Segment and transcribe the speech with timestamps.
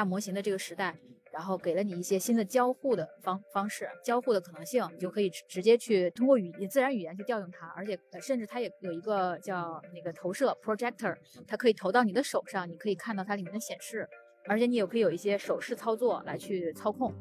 [0.00, 0.96] 大模型的这个时代，
[1.30, 11.14] 然后给了你一些新的交互的方方式、交互的可能性，你就可以直直接去通过语自然语言去调用它，而且甚至它也有一个叫那个投射 projector，
[11.46, 14.08] 它可以投到你的手上，你可以看到它里面的显示，
[14.48, 17.12] 而且你也可以有一些手势操作来去操控。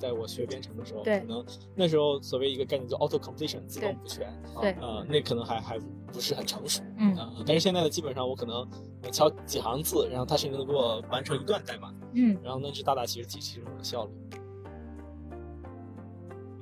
[0.00, 1.44] 在我学编程的时候，对可能
[1.76, 5.78] 那时候所谓一个概念叫 auto completion 自动补全，对呃，那可能还还
[6.10, 8.66] 不是很成熟，嗯呃，但是现在呢，基本上我可能
[9.02, 14.12] 呃敲几行字，然后它甚至能给我完成一段代码，嗯然后那是大大其实提提升我的效率。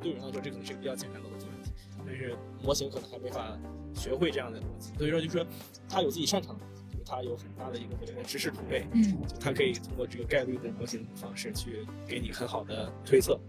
[0.00, 1.70] 对人来说，这可能是一个比较简单的逻辑问题，
[2.06, 3.58] 但是模型可能还没法
[3.94, 5.46] 学会这样的逻辑，所以说就是说，
[5.88, 6.64] 它有自己擅长的
[7.08, 13.40] 它有很大的一个所谓的知识储备，嗯就它可以通过这个概率的模型方式去给你很好的推测。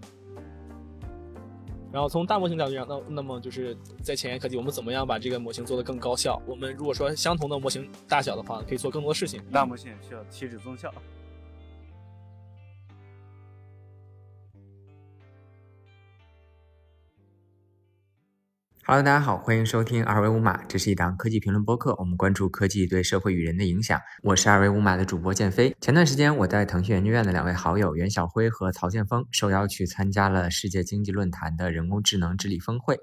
[1.92, 6.42] 然后从大模型角度讲，那那么就是在前沿科技，我们怎么样把这个模型做得更高效？
[6.46, 9.42] 我们如果说相同的模型大小的话，可以做更多事情。
[9.52, 10.94] 大模型需要体脂增效。
[18.90, 24.02] Hello，大家好，欢迎收听二维五码，这是一档科技评论播客，我们关注科技对社会与人的影响。
[24.24, 25.76] 我是二维五码的主播建飞。
[25.80, 33.00] 前段时间，我在腾讯研究院的两位好友袁晓辉和曹建峰受邀去参加了世界经济论坛的人工智能治理峰会。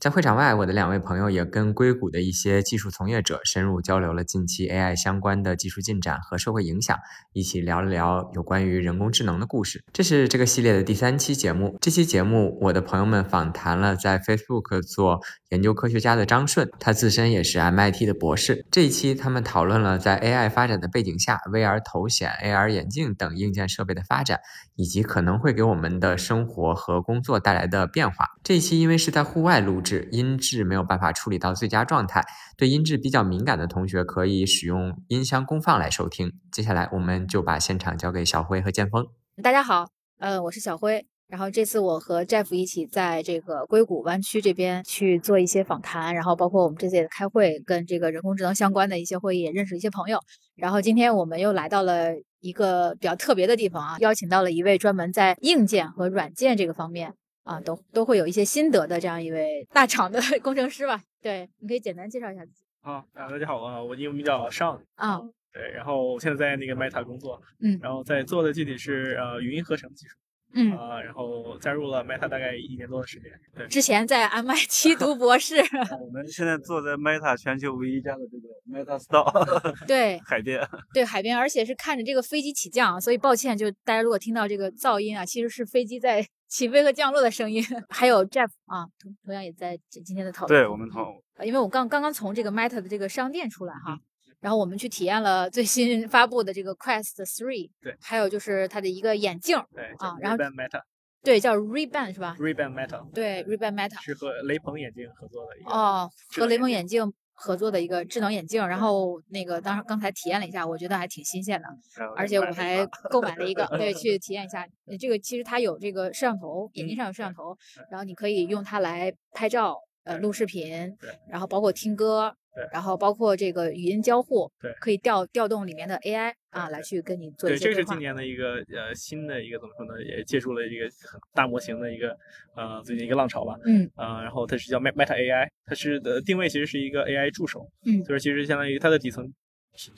[0.00, 6.98] 在会场外，我的两位朋友也跟硅谷的一些技术从业者深入交流了近期 AI 相关的技术进展和社会影响，
[7.34, 9.84] 一起聊了聊有关于人工智能的故事。
[9.92, 11.76] 这是这个系列的第三期节目。
[11.82, 18.64] 这期节目，我的朋友们访谈了在 Facebook 做研究科学家的张顺，他自身也是 MIT 的博士。
[18.70, 24.40] 这一期他们讨论了在 AI 发展的背景下，VR 头显、AR 眼镜等硬件设备的发展，
[24.80, 28.24] 以及可能会给我们的生活和工作带来的变化。
[28.42, 32.24] 这一期因为是在户外录制，音质没有办法处理到最佳状态，
[32.56, 36.32] 对音质比较敏感的同学可以使用音箱功放来收听。
[36.50, 39.06] 接下来我们就把现场交给小辉和建峰。
[39.42, 39.86] 大家好，
[40.18, 41.06] 呃，我是小辉。
[41.28, 50.18] 然后这次我和 Jeff 一起在这个硅谷湾区这边去做一些访谈，然后包括我们这次也开会，跟这个人工智能相关的一些会议，也认识一些朋友。
[50.56, 57.14] 然后今天我们又来到了一个比较特别的地方啊，邀请到了一位专门在硬件和软件这个方面
[57.44, 61.02] 啊，都都会有一些心得的这样一位大厂的 工程师吧。
[61.22, 65.20] 对，你可以简单介绍一下自己好，啊，大家好啊，我英文名叫尚，啊。
[65.52, 70.16] 对，然后我现在在那个 Meta 工作，嗯然后在做的具体是呃语音合成技术
[70.52, 80.60] 嗯，啊、然后加入了 Meta 大概一年多的时间，对，之前在 MIT 读博士，我们现在坐在 Meta 全球唯一家的这个 Meta Store 对，海边，
[80.92, 87.62] 对海边，而且是看着这个飞机起降，所以抱歉，就大家如果听到这个噪音啊，其实是飞机在 起飞和降落的声音。
[87.88, 90.60] 还有 Jeff 啊，同同样也在今今天的讨论。
[90.60, 91.04] 对我们同。
[91.36, 93.96] 呃因为我刚刚刚从这个 Meta 的这个商店出来哈，
[94.40, 100.80] 然后我们去体验了最新发布的这个 Quest Three，对还有就是它的一个眼镜，对，啊然后 Ray-Ban Meta
[101.22, 104.00] 对，叫 Ray-Ban 是吧？Ray-Ban Meta 对，Ray-Ban Meta。
[104.02, 111.68] 是和雷朋眼镜合作的一个哦，和雷朋眼镜合作的一个智能眼镜，然后那个当时刚才体验了一下，我觉得还挺新鲜的。
[112.16, 114.66] 而且我还购买了一个， 对，去体验一下。
[114.86, 117.54] 呃这个其实它有这个摄像头，眼镜上有摄像头，
[117.90, 124.72] 然后你可以用它来拍照、呃录视频对，然后包括听歌对，然后包括这个语音交互，对。
[124.80, 127.30] 可以调调动里面的 AI 啊来去跟你。
[127.32, 127.98] 做一对，些对话这是今。
[127.98, 132.16] 年的一个呃新的一个怎么说呢，也借助了一个很大模型的一个
[132.56, 133.56] 呃最近一个浪潮吧。
[133.64, 133.88] 嗯。
[133.96, 138.02] 呃，然后它是叫 Met- Meta AI，它是的定位其实是一个 AI 助手，嗯。
[138.02, 139.32] 就是其实相当于它的底层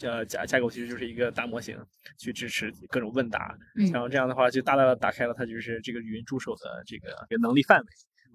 [0.02, 1.78] 呃架架构其实就是一个大模型，
[2.18, 3.86] 去支持各种问答，嗯。
[3.90, 7.86] 然后这样的话就大大的打开了它就是这个语音助手的这个能力范围。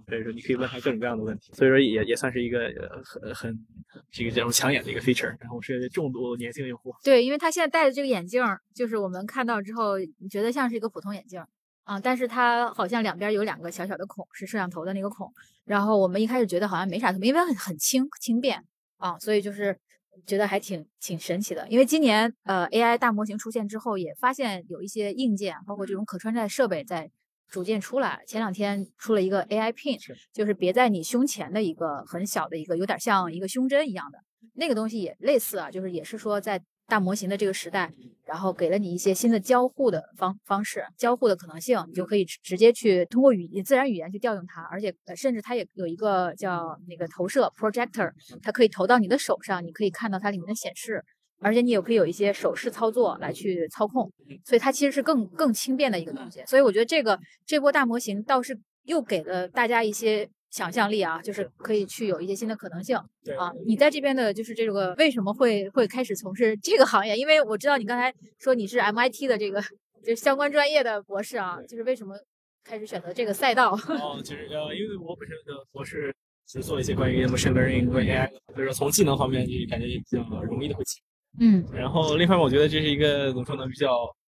[0.08, 3.66] 所以说你可以问他各种各样的问题，所以说也也算是一个呃很很
[4.12, 5.36] 是一个这种抢眼的一个 feature。
[5.40, 11.48] 然后是重度年轻用户，对，因为他现在戴的这个眼镜儿，就是我们看到之后，你觉得像是一个普通眼镜儿
[11.84, 15.32] 啊，但是它好像两边有两个小小的孔，是摄像头的那个孔。
[15.66, 18.64] 然后我们一开始觉得好像没啥特别，因为很很轻轻便
[18.98, 19.78] 啊，所以就是
[20.26, 21.68] 觉得还挺挺神奇的。
[21.70, 27.10] 因为今年呃 AI 大模型出现之后，也发现有一些硬件，包括这种可穿戴设备在
[27.50, 28.22] 逐渐出来。
[28.28, 34.20] 前两天出了一个 AI Pin，是就是别在你胸前的一个很小的一个，有点像一个胸针一样的。
[34.54, 37.94] 那个东西也类似啊，就是也是说在大模型的这个时代，
[38.26, 48.12] 然后给了你一些新的交互的方方式、交互的可能性，你就可以直直接去通过语自然语言去调用它，而且呃甚至它也有一个叫那个投射 projector，
[48.42, 51.04] 它可以投到你的手上，你可以看到它里面的显示。
[51.40, 54.12] 而且你也可以有一些手势操作来去操控，
[54.44, 56.44] 所以它其实是更更轻便的一个东西。
[56.46, 63.52] 所以我觉得这个这波大模型倒是又给了大家一些想象力啊，就是可以去有一些新的可能性对啊。
[63.66, 67.16] 你在这边的就是这个为什么会会开始从事这个行业？
[67.18, 69.62] 因为我知道你刚才说你是 MIT 的这个
[70.04, 72.16] 就是相关专业的博士啊，就是为什么
[72.64, 73.74] 开始选择这个赛道？
[74.02, 76.16] 哦，就是呃，因为我本身的博士
[76.48, 81.02] 是做一些关于 machine learning 关于 AI，的所以说从技能方面就感觉也比较容易的会起。
[81.40, 83.94] 嗯然后另一方面，我觉得这是一个怎么说呢，比较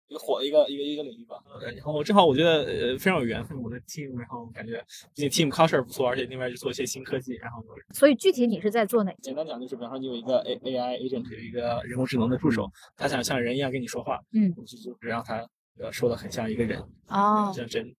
[0.07, 1.37] 一个火的一个一个一个领域吧。
[1.45, 4.83] 呃然后正好我觉得呃非常有缘分，我 的 team，然后感觉
[5.15, 7.63] 毕竟 team culture 不错，而且另外是做一些新科技，然后
[7.93, 9.13] 所以具体你是在做哪？
[9.21, 15.47] 简单讲就是，比方说你有一个 A A I agent，有一个人工智能的助手，他想像人一样跟你说话，嗯，就就是让他
[15.79, 17.93] 呃说的很像一个人，哦，像真。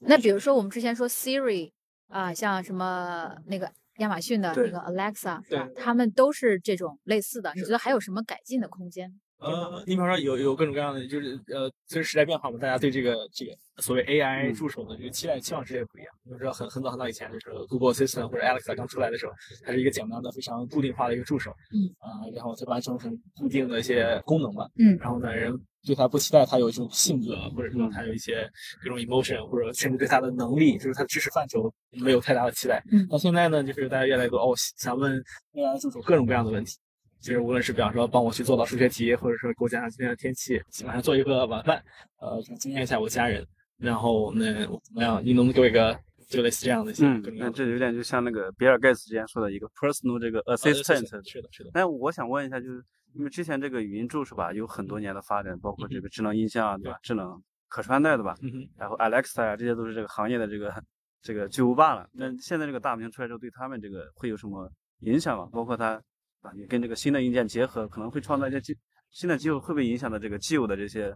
[0.00, 1.70] 那比如说我们之前说 Siri
[2.08, 3.70] 啊，像什么那个
[4.02, 5.74] 亚马逊的那个 Alexa 是吧对？
[5.74, 7.52] 他们都是这种类似的。
[7.54, 9.12] 你觉得还有什么改进的空间？
[9.42, 16.08] 呃，你比方说有有各种各样的，就是呃，随着时代变化嘛，大家对这个这个所谓 AI 嗯助手的这个期待期望值也不一样。
[16.30, 19.32] 我知道很很早很早以前，就是 Google Assistant 或者 Alexa 刚出来的时候，
[19.64, 25.52] 它是一个简单的、非常固定化的一个助手，嗯啊、然后它完成很固定的一些功能嘛，嗯然后呢，人
[25.84, 28.48] 对它不期待它有一种性格，或者说它有一些
[28.82, 32.80] 各种 emotion，或者甚至对它的能力，就是它的知识范畴没有太大的期待。
[32.92, 35.20] 嗯那现在呢，就是大家越来越多哦，想问
[35.54, 36.76] AI 助手各种各样的问题。
[37.22, 41.82] 就是无论是比方说帮我去做到数学题，或者说给我讲讲今天的天气，晚上做一个晚饭，
[42.20, 43.46] 呃，惊艳一下我家人，
[43.78, 45.22] 然后那我怎么样？
[45.24, 45.96] 你能不能给我一个
[46.28, 51.06] 就类似这样的一些嗯那这有点就像那个比尔盖茨之前说的一个 personal 这个呃 assistant。
[51.28, 52.82] 是的，是的，那我想问一下，就是
[53.14, 56.98] 因为之前这个语音助手吧，有很多年的发展，包括这个智能音箱啊，对吧？
[57.02, 58.68] 智能可穿戴的吧，嗯。
[58.76, 60.74] 然后 Alexa 啊，这些都是这个行业的这个
[61.22, 62.08] 这个巨无霸了。
[62.12, 64.68] 那现在这个大屏出来之后，对他们这个会有什么
[65.00, 65.48] 影响吗？
[65.52, 66.02] 包括它
[66.42, 68.76] 啊，你跟这个新的硬件结合，可能会创造一些机
[69.10, 71.14] 新的机会，会不会影响到这个既有的这些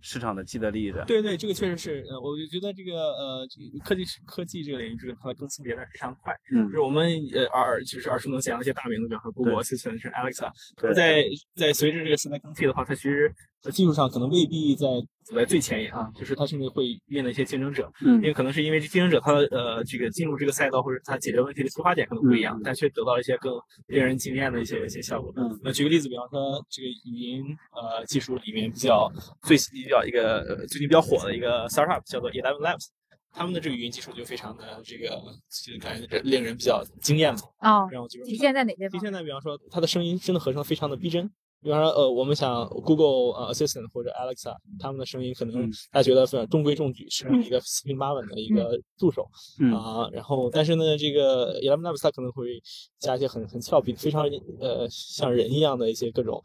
[0.00, 1.04] 市场的既得利益者？
[1.06, 3.46] 对对，这个确实是，呃，我就觉得这个呃，
[3.84, 6.34] 科技科技这个领域，这个它的更新迭代非常快。
[6.52, 11.24] 嗯就是我们呃耳就是耳熟能详的一些大名字，比方说 Google Assistant、是 Alexa，对在
[11.54, 14.86] 在随着这个时代更替的话，它其实在技术上可能未必在
[15.24, 23.52] 走在最前沿啊，就是它甚至会面临一些竞争者，嗯因为可能是因为这竞争者他呃这个进入这个赛道或者他解决问题的出发点可能不一样，嗯但却得到一些更
[23.88, 25.32] 令人惊艳的一些一些效果。
[25.36, 29.10] 嗯那举个例子，比方说这个语音呃技术里面比较
[29.42, 32.86] 最比较一个呃最近比较火的一个 startup 叫做 Eleven Labs，
[33.32, 35.08] 他们的这个语音技术就非常的这个
[35.50, 37.40] 就感觉令人比较惊艳嘛。
[37.60, 38.88] 哦，然后就是体现在哪些？
[38.90, 41.28] 体现在比方说它的声音真的合成得非常的逼真。
[41.62, 45.70] 比方说，呃，我们想 Google 呃 Assistant 或者 Alexa，他们的声音可能嗯。
[45.90, 49.26] 大家觉得非常中规中矩，是一个四平八稳的一个助手
[49.60, 49.72] 嗯。
[49.74, 50.08] 啊。
[50.12, 52.62] 然后，但是呢，这个 Eleven Labs 它可能会
[52.98, 54.28] 加一些很很俏皮、非常
[54.60, 56.42] 呃像人一样的一些各种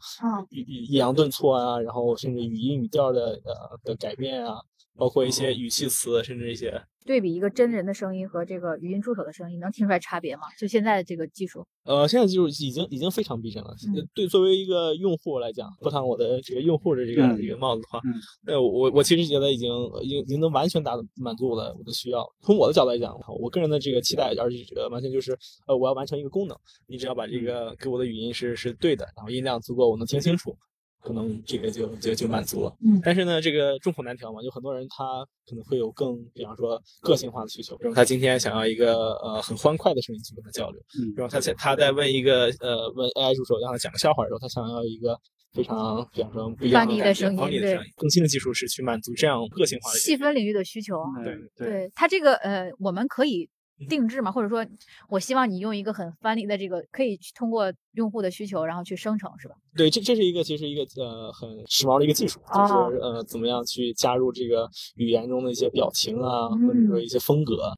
[0.50, 4.60] 抑抑扬顿挫啊，然后甚至语音语调的呃的改变啊，
[4.96, 10.42] 包括一些语气词，甚至一些对比一个真人的声音和这个语音助手的声音，能听出来差别吗？
[10.56, 13.74] 就现在的这个技术，呃，现在技术已经已经非常逼真了。
[14.14, 18.14] 对，作为一个用户来讲，不谈我的这个用户的这个、嗯这个帽子的话，嗯
[18.46, 19.68] 呃，我我其实觉得已经
[20.02, 22.24] 已经已经能完全达满足我的我的需要。
[22.40, 25.36] 从我的角度来讲，我个人的这个期待，而且这个完全就是
[25.66, 26.56] 呃，我要完成一个功能，
[26.86, 30.56] 你只要把这个给我的语音是是对的，然后音量足够，我能听清楚。
[31.02, 45.18] 可能这个就就就满足了，嗯但是呢，这个众口难调嘛，有很多人他可能会有更，比方说个性化的需求，比如他今天想要一个呃很欢快的声音去跟他交流，嗯然后他在他在问一个呃问 AI 助手让他讲个笑话的时候，他想要一个
[45.52, 47.92] 非常比方说不一样的感觉声音 funny 的对声音。
[47.96, 51.02] 更新的技术是去满足这样个性化的细分领域的需求。
[51.18, 53.48] 嗯对对对它这个呃，我们可以
[53.88, 54.66] 定制嘛，或者说，
[55.08, 59.54] 我希望你用一个很 funny 的这个，可以去通过用户的需求，然后去生成，是吧？
[59.76, 67.72] 对，这这是一个其实一个呃很时髦的一个技术，就哦是呃怎么样去加入这个语言中的一些表情啊，嗯或者说一些风格。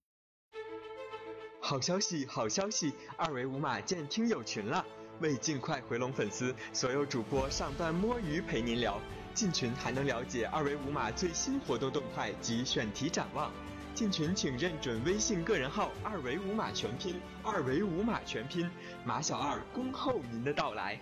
[1.60, 2.92] 好消息，好消息！
[3.16, 4.84] 二维码见听友群了。
[5.20, 9.00] 为尽快回笼粉丝，所有主播上班摸鱼陪您聊。
[9.32, 13.50] 进群还能了解二维码最新活动动态及选题展望。
[13.94, 18.68] 进群请认准微信个人号“二维五码全拼”，二维五码全拼，
[19.04, 21.00] 马小二恭候您的到来。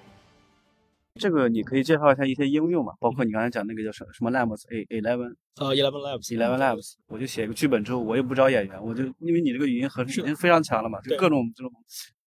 [1.14, 11.72] 这个你可以介绍一下一些应用嘛，包括你刚才讲那个叫什什么 Labs A Eleven 呃，Eleven Labs Eleven Labs，我就写一个剧本之后，我也不找演员，我就因为你这个语音合成已经非常强了嘛，就各种这种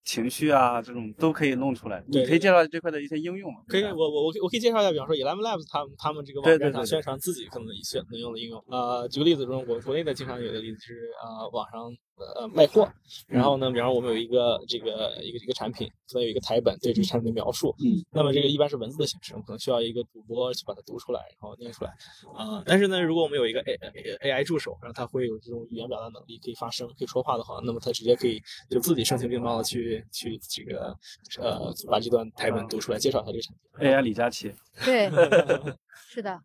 [0.09, 2.03] 情绪啊，这种都可以弄出来。
[2.09, 3.61] 你可以介绍这块的一些应用吗？
[3.69, 8.59] 可以，我我我可以我可以介绍一下，比方说 Eleven Labs 他们他们这个网站上宣传自己可能一些能用的应用。
[8.69, 12.91] 呃，举个例子，中国国内的经常有的例子是呃，网上呃卖货，
[13.27, 21.91] 然后呢，比方我们有一个这个一个一个产品，可能有一个台本对这个产品的描述，嗯，那么这个一般是文字的形式，我们可能需要一个主播去把它读出来，然后念出来，
[22.37, 23.79] 啊、但是呢，如果我们有一个 A
[24.23, 30.97] A I 助手，然后它会有这种语言表达能力，可以发声，可以说话的话，那么它直接可以就自己声情并茂的去去这个
[31.39, 33.89] 呃把这段台本读出来，介绍一下这个产品。
[33.89, 34.53] AI 李佳琦，
[34.85, 35.09] 对，
[36.11, 36.41] 是的，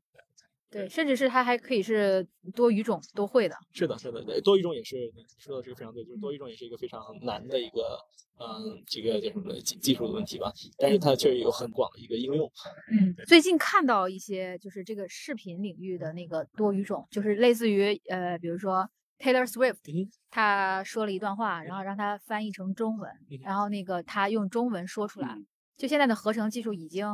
[0.73, 3.55] 对，甚至是它还可以是多语种都会的。
[3.71, 7.99] 是的，是的，对，多语种也是你说的这个非常对，就是多语种也是一个非常难的一个，
[8.39, 10.51] 嗯，这个叫什么技技术的问题吧。
[10.79, 12.51] 但是它确实有很广的一个应用。
[12.91, 18.89] 嗯，最近看到一些就是这个视频领域的那个多语种，就是类似于呃，比如说
[19.19, 25.45] Taylor Swift，嗯他说了一段话，然后让他翻译成中文嗯，然后那个他用中文说出来嗯，
[25.77, 27.05] 就现在的合成技术已经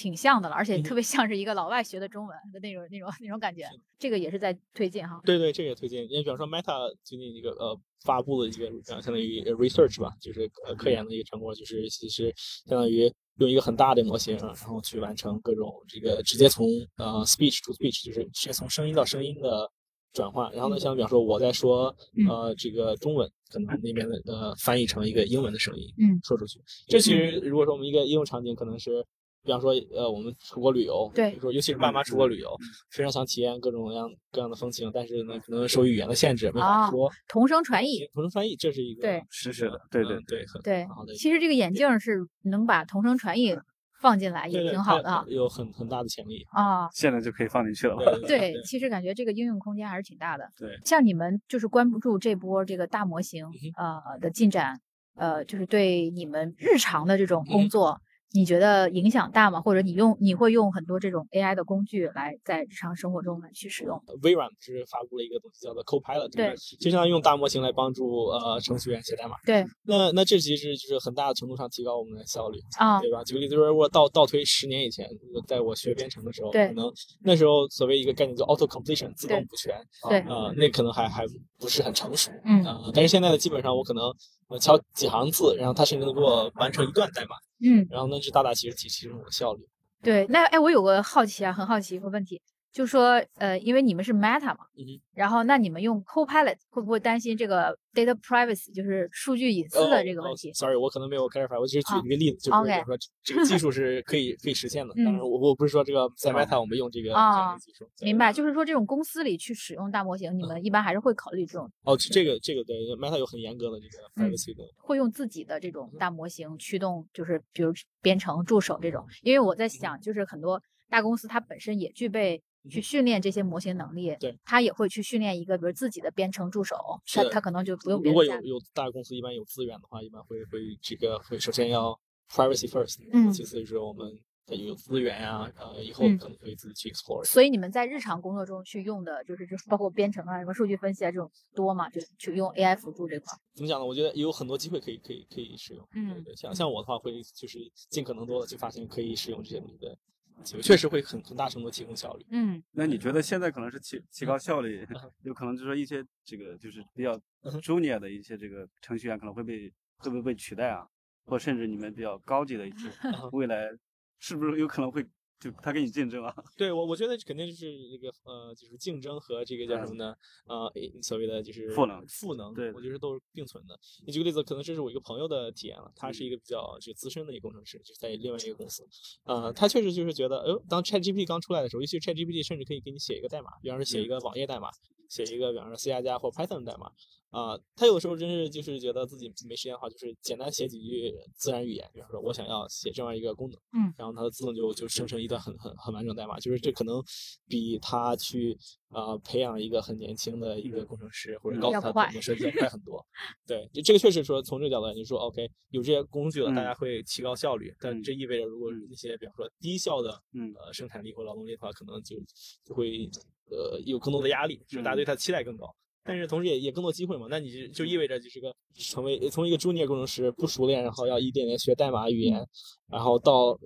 [0.00, 5.20] 挺像的了，而且嗯特别像是一个老外学的中文的那种那种那种感觉，这个也是在推进哈。
[5.26, 6.02] 对对，这个也推进。
[6.08, 12.32] 因为比方说 Meta 最近一个呃发布的一个呃相当于 research 吧，就是呃科研的一个成果，就是其实
[12.66, 16.66] 相当于用一个很大的模型，然后去完成各种这个直接从
[16.96, 19.70] 呃 speech to speech，就是直接从声音到声音的
[20.14, 20.50] 转换。
[20.52, 21.94] 然后呢，像比方说我在说
[22.26, 26.58] 呃这个中文，可能那边的呃翻译成一个英文的声音，嗯说出去。
[26.88, 29.04] 这其实如果说我们一个应用场景可能是。
[29.42, 32.50] 比方说，呃，我们出国旅游，对比如说，尤其是爸妈出国旅游，
[32.90, 37.10] 非常想体验各种各样各样的风情，但是呢，可能受语言的限制，没法啊说。
[37.28, 43.56] 同声传译，同声翻译，这是一个对实时的，对对嗯对，很对好的，其实这个眼镜是能把同声传译
[44.00, 45.24] 放进来，也挺好的哈。
[45.28, 46.44] 有很很大的潜力。
[46.52, 48.04] 啊，现在就可以放进去了吧？
[48.26, 50.46] 对对，其实感觉这个应用空间还是挺大的。
[50.58, 53.46] 对，像你们就是关不住这波这个大模型
[53.78, 54.80] 嗯呃的进展，
[55.16, 58.00] 呃，就是对你们日常的这种嗯工作，
[58.32, 59.60] 你觉得影响大吗？
[59.60, 64.00] 或者你用你会用很多这种 AI 的工具来在日常生活中来去使用？
[64.22, 69.36] 微软不是发布了一个东西叫做 Copilot，对吧就像用大模型来帮助呃程序员写代码。
[69.44, 73.24] 对那那这其实就是很大的程度上提高我们的效率，啊，对吧？
[73.24, 75.08] 举个例子，就是我倒倒推十年以前，
[75.48, 76.92] 在我学编程的时候，对可能
[77.24, 79.74] 那时候所谓一个概念叫 auto completion 自动补全，
[80.08, 81.24] 对呃，那可能还还
[81.58, 84.04] 不是很成熟，嗯呃，但是现在呢，基本上我可能
[84.48, 89.66] 我敲几行字，然后它甚至能给我完成一段代码，嗯，然后呢，就大大其实提提升我的效率。
[90.02, 90.26] 对。
[90.28, 92.40] 那哎，我有个好奇啊，很好奇一个问题，
[92.72, 104.94] 就是说呃，因为你们是 Meta 嘛，嗯然后那你们用 Copilot 会不会担心这个 data privacy，就是数据隐私的这个问题哦哦 Sorry，我可能没有 clarify，我只是举啊一个例子，就是说这个技术是可以可以实现的。
[104.96, 107.88] 嗯当然，我我不是说这个 在 Meta 我们用这个这样啊的技术。
[108.02, 114.62] 明白，就是说这种公司里去使用大模型，你们一般还是会考虑这种哦，这个这个对 Meta 有很严格的这个嗯 privacy 的。
[114.76, 119.04] 会用自己的这种大模型驱动，就是比如编程助手这种。
[119.22, 128.24] 因为我在想，就是很多大公司它本身也具备去训练这些模型能力，对，他也会去训练一个比如自己的编程助手，是的它它可能就不用如果。
[128.24, 131.98] 有有大公司一般有资源的话，一般会会这个会首先要
[132.28, 137.24] privacy first，嗯其次就是我们有资源呀，呃，以后嗯可能可以自己去 explore。
[137.24, 141.88] 所以你们在日常工作中去用的，就是就是包括编程啊、什么数据分析啊这种多嘛？
[141.88, 143.38] 就去用 AI 辅助这块儿。
[143.54, 143.86] 怎么讲呢？
[143.86, 145.88] 我觉得有很多机会可以可以可以使用。
[145.94, 149.98] 嗯对对，像像我的话，会就是尽可能多的去发现可以使用这些东西的机会，
[150.44, 152.26] 确实会很很大程度提供效率。
[152.30, 154.86] 嗯那你觉得现在可能是提提高效率，
[155.22, 157.18] 有可能就是说一些这个就是比较
[157.60, 160.86] junior 的一些这个程序员可能会被会不会被取代啊？
[161.26, 162.90] 或甚至你们比较高级的一些，
[163.32, 163.70] 未来
[164.18, 165.06] 是不是有可能会
[165.40, 166.34] 就他跟你竞争啊？
[166.54, 170.14] 对我，我觉得肯定就是这个呃，就是竞争和这个叫什么呢？
[170.46, 170.70] 呃，
[171.02, 173.74] 所谓的就是赋能赋能，对我觉得都是并存的。
[174.06, 178.86] 你举个例子，可能这是我一个朋友的体验了，他是一个比较这个资深的一个工程师，就是在另外一个公司，
[179.24, 184.68] 呃，他确实就是觉得，呃，当 ChatGPT 刚出来的时候，尤其是 ChatGPT 甚至可以给你写一个代码，比方说写一个网页代码，
[185.08, 186.92] 写一个比方说 C 加加或 Python 代码。
[187.30, 197.00] 啊、他有时候真是就是觉得自己没时间的话，就是简单写几句自然语言，比方说我想要写这样一个功能，嗯，然后它自动就就生成一段很很很完整代码，就是这可能
[197.46, 198.58] 比他去
[198.88, 203.04] 啊、呃培养一个很年轻的一个工程师或者告诉他怎么设计要快很多。
[203.46, 212.16] 对，就这个确实说从这个角度来，你说 OK 有这些工具了，大嗯家会提高效率，但嗯这意味着如果嗯那些比方说低效的嗯呃生产力或劳动力的话，可能就
[212.64, 213.08] 就会
[213.50, 215.72] 呃有更多的压力，就是大家对它期待更高。
[216.10, 222.44] 但是同时也也更多机会嘛，那你就就意味着就是个成为从一个 junior 工程师不熟练，然后要一点点学代码语言，
[222.90, 223.56] 然后到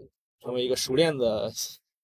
[0.42, 1.50] 成为一个熟练的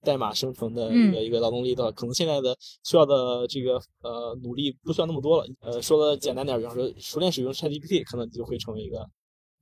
[0.02, 5.46] 代码生成的一个、一个劳动力的话，可能现在的需要的这个呃努力不需要那么多了。
[5.60, 9.06] 呃，说的简单点，比方说熟练使用 ChatGPT，可能就会成为一个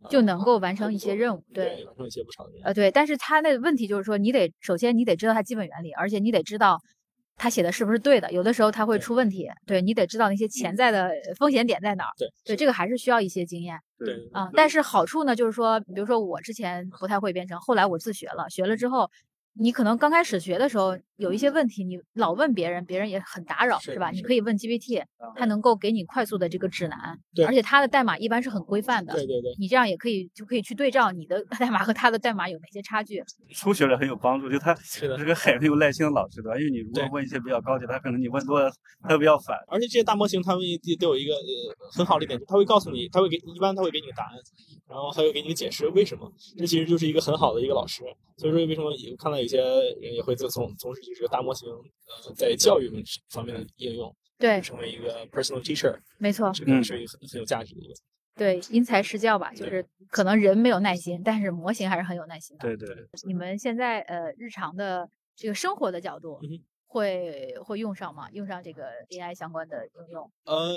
[0.08, 1.42] 就能够完成一些任务。
[1.52, 2.52] 对，对完成一些不少的。
[2.62, 6.78] 呃，对，但是它那个问题就是说，你得首先你得知道它基本原理，而且你得知道
[7.38, 12.12] 他写的是不是对的，有的时候他会出问题，对你得知道那些潜在的风险点在哪儿。
[12.18, 14.50] 对对，这个还是需要一些经验对啊。
[14.52, 19.10] 但是好处呢，就是说，比如说我之前不太会编程，后来我自学了，学了之后。
[19.60, 24.10] 你可能刚开始学的时候有一些问题，你老问别人，别人也很打扰，是是吧？
[24.10, 25.02] 你可以问 GPT，
[25.36, 29.12] 它能够给你快速的这个指南，对而且它的代码一般是很规范的。
[29.12, 33.20] 对对对，你这样也可以就可以去对照你的 代码和它的代码有哪些差距。
[33.52, 36.56] 初学者很有帮助，就他 是个很有耐心的老师，对吧？
[36.58, 38.70] 因为你如果问一些比较高级，他可能你问多了，
[39.02, 39.56] 他比较烦。
[39.66, 40.62] 而且这些大模型他们
[40.98, 44.32] 都都有一个呃很好的一点，他会告诉你，他会给一般他会给你个答案，
[44.88, 48.04] 然后还会给你个解释为什么，这其实就是一个很好的一个老师。
[48.36, 52.90] 所以说为什么有看到有些人也会从从从事这个大模型呃在教育
[53.30, 57.94] 方面的应用，对，成为一个 personal teacher，没错，这个是一个很很有价值的一个。
[58.34, 62.62] 对，因材施教吧，就是可能人没有耐心，但是模型还是很有耐心的。
[62.62, 66.40] 对对，你们现在呃日常的这个生活的角度
[66.86, 68.28] 会会用上吗？
[68.30, 70.30] 用上这个 AI 相关的应用？
[70.44, 70.76] 呃，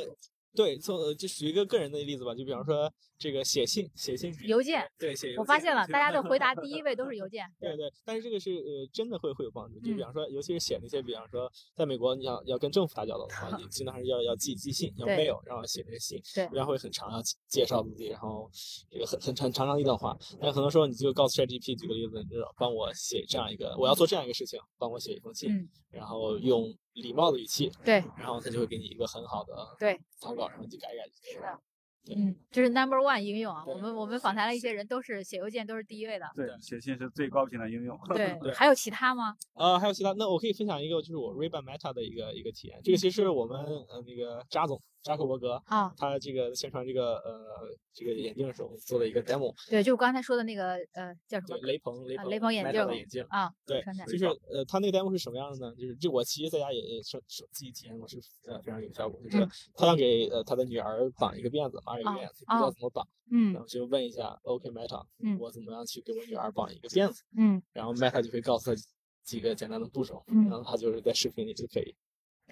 [0.53, 7.45] 对，从呃就举一个个人的例子吧，就比方说这个写信，写信邮件，对写邮件，我发现了，大家的回答第一位都是邮件。
[7.59, 18.49] 对对，但是这个是呃真的会会有帮助，就比嗯方说，尤其是写那些，比方说在美国你要要跟政府打交道的话， 你经常是要要寄寄信，要对 mail，然后写那个信，对然后会很长，要介绍自己，然后
[18.89, 20.17] 这个很很长长长一段话。
[20.39, 31.59] 但很多时候你就告诉 ChatGPT，举个例子，你就帮我写这样一个，我要做这样一个事情，帮我写一封信，嗯，然后用礼貌的语气，对然后他就会给你一个很好的对，草稿，然后你就改一改就可以了。
[32.03, 33.63] 对嗯，这是 number one 应用啊。
[33.63, 36.25] 我们我们访谈了一些人，都是写邮件都是第一位的。
[36.35, 37.95] 对，写信是最高频的应用。
[38.09, 39.35] 对对，还有其他吗？
[39.53, 42.81] 呃，还有其他，那我可以分享一个，就是我 Ray-Ban Meta 的一个一个体验。
[42.83, 43.55] 这个其实是我们
[43.87, 53.25] 呃那个扎总扎克伯格啊，他这个宣传这个呃这个眼镜的时候做了一个 demo，对，就是刚才说的那个呃叫什么雷朋雷雷朋眼镜的眼镜。
[53.29, 53.51] 啊？
[53.65, 55.75] 对，就是呃，他那个 demo 是什么样的呢？
[55.75, 59.19] 就是这我其实在家也也是是自己体验过，是呃非常有效果。
[59.23, 67.23] 就是嗯他想给呃他的女儿绑一个辫子，马尾啊辫，不知道哦怎么绑，嗯然后就问一下 OK Meta，嗯我怎么样去给我女儿绑一个辫子？
[67.37, 68.81] 嗯，然后 Meta 就会告诉他
[69.23, 71.95] 几个简单的步骤，嗯然后他就是在视频里就可以。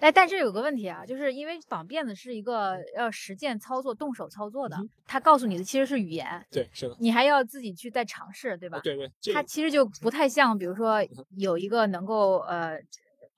[0.00, 4.76] 哎，但是有个问题啊，就是因为绑辫子是一个要实践操作、动手操作的
[5.06, 8.80] 他告诉你的其实是语言，对，是的，你还要自己去再尝试，对吧？
[8.80, 10.98] 对对，这个它其实就不太像，比如说
[11.36, 12.80] 有一个能够呃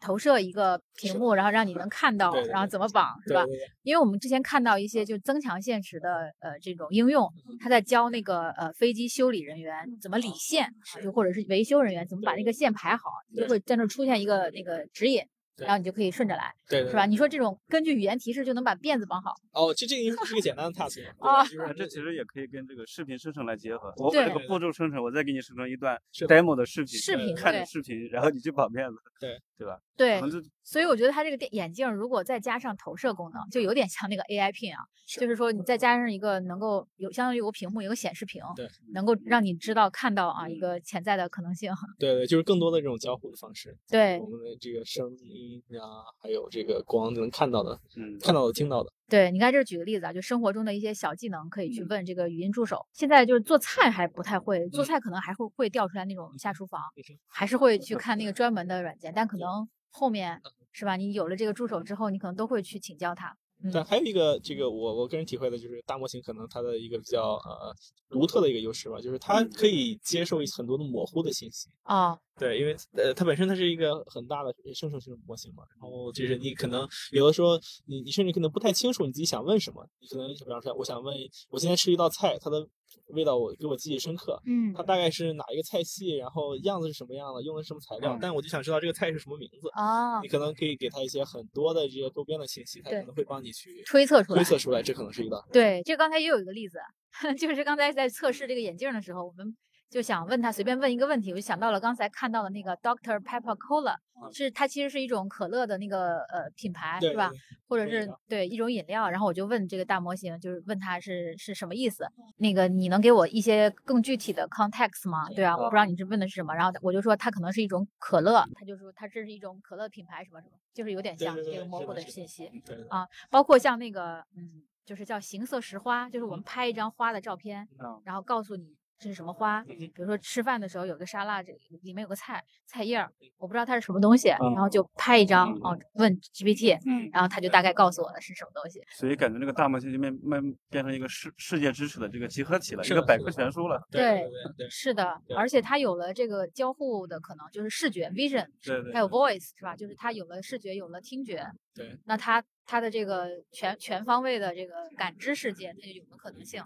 [0.01, 3.45] 投射一个屏幕，然后让你能看到，对对然后怎么绑，是吧？
[3.45, 15.23] 对对对因为我们之前看到一些就增强现实的呃这种应用，嗯他在教那个呃飞机修理人员怎么理线，啊就或者是维修人员怎么把那个线排好，就会在那儿出现一个那个指引。
[15.57, 17.07] 对然后你就可以顺着来，对对是吧？
[17.07, 23.93] 你说这种根据语言提示就能把辫子绑好哦，这这个应该是一个简单的 task 啊这其实也可以跟这个视频生成来结合。
[23.97, 29.79] 我把这个步骤生成，我再给你生成一段 demo 的视频，视频看对着视频，然后你去绑辫子，对对吧？
[29.97, 30.21] 对
[30.65, 41.73] 所以我觉得它这个电眼镜如果再加上投射功能，就有点像那个 AI Pin 啊，是就是说你再加上一个能够有相当于有个屏幕，有个显示屏，对，能够让你知道看到啊一个潜在的可能性。
[41.99, 52.87] 对对，就是更多的这种交互的方式，对我们的这个声音啊，还有这个光能看到的、嗯，看到的、听到的，对，你看这举个例子啊，就生活中的一些小技能可以嗯去问这个语音助手。
[52.93, 60.41] 现在就是做菜还不太会，做菜可能还会会调出来那种下厨房，嗯还是会去看那个专门的软件，但可能后面
[60.73, 60.97] 是吧？
[60.97, 63.37] 你有了这个助手之后，你可能都会去请教他。
[63.73, 67.75] 但还有一个，这个我我个人体会的就是大模型可能它的一个比较呃
[68.09, 71.69] 独特的一个优势吧，就是它可以接受很多的模糊的信息。
[71.83, 81.15] 啊，对，因为呃，它本身它是一个很大的生成性模型嘛，然后就是你可能有的时候你你甚至可能不太清楚你自己想问什么，你可能比方说我想问，
[81.51, 82.67] 我今天吃一道菜，它的
[83.09, 89.69] 味道我给我记忆深刻，嗯它大概是哪一个菜系，然后样子是什么样的，用的是什么材料，嗯但我就想知道这个菜是什么名字。
[89.73, 94.45] 啊你，可能可以给他一些很多的这些周边的信息，他可能会帮你去推测出来推。
[94.45, 96.79] 测出来，这可能是一个对，这刚才也有一个例子，
[97.39, 99.57] 就是刚才在测试这个眼镜的时候，我们
[99.93, 103.95] 就想问他随便问一个问题，我就想到了刚才看到的那个 Doctor Pepper Cola，
[104.33, 107.31] 是它其实是一种可乐的那个呃品牌，是吧？
[107.69, 112.07] 或者是对一种饮料，然后我就问这个大模型，就是问他是是什么意思？
[112.39, 115.29] 那个你能给我一些更具体的 context 吗？
[115.37, 122.51] 对啊，我不知道你这问的是什么，然后我就说它可能是一种可乐，他就说它这是一种可乐品牌什么什么，就是有点像这个模糊的信息。
[122.89, 131.53] 啊包括像那个，嗯，就是叫形色石花，就是我们拍一张花的照片，嗯然后告诉你这是什么花，嗯比如说吃饭的时候有个沙拉，这
[131.83, 134.87] 里面有个菜菜叶儿，我不知道它是什么东西，然后就。
[134.95, 137.63] 拍一张哦问 GPT，嗯然后它就大。
[137.63, 138.83] 概告诉我了是什么东西。
[138.91, 143.81] 所以感觉这个大模型就变慢变成一个世世界知识的这个集合体了，一是个百科全书了。
[143.89, 144.29] 对
[144.69, 148.45] 是的，而且它有了这个交互的可能，就是视觉 vision，
[148.93, 149.77] 还有 voice 是吧？
[149.77, 156.65] 就是它有了视觉，有了听觉，对，那它它的这个全全方位的这个感知世界，它就有了可能性。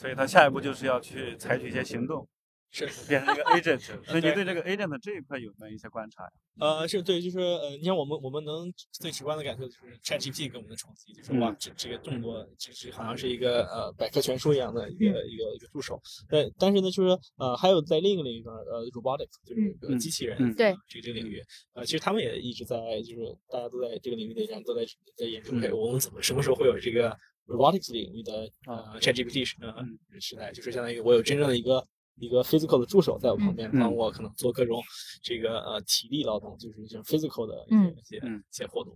[0.00, 2.26] 所以他下一步就是要去采取一些行动，
[2.70, 2.88] 是。
[3.06, 3.78] 变成一个 agent。
[4.06, 6.30] 所以你对对这个 agent 这一块有没有一些观察呀？
[6.58, 16.00] 呃，是对，就是呃，你像我们我们能最直观的感受就是 ChatGPT 给我们的冲击，就是哇，这这个这么多，这是好像是一个呃百科全书一样的一个、一个一个助手。
[16.30, 21.42] 对但是呢，就是呃，还有在另一个领域上，呃，robotics 就是呃嗯机器人，嗯对这个这个领域，
[21.74, 24.82] 呃，其实他们也一直在，就是大家都在这个领域内，人都在
[25.16, 27.16] 在研究，哎，我们怎么什么时候会有这个
[27.50, 29.74] robotics 领域的呃 ChatGPT 时呃
[30.20, 31.86] 时代，就是相当于我有真正的一个。
[32.16, 33.80] 一个 physical 的助手在我旁边，嗯。
[33.80, 34.82] 帮我可能做各种
[35.22, 37.94] 这个呃体力劳动，就是一些 physical 的一嗯。
[38.04, 38.38] 些一些嗯。
[38.38, 38.92] 一些活动